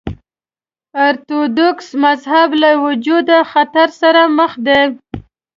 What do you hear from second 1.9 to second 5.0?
مذهب له وجودي خطر سره مخ دی.